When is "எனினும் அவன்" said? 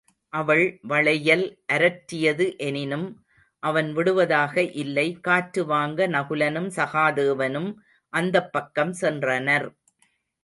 2.59-3.89